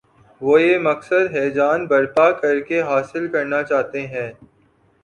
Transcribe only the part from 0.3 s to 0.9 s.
وہ یہ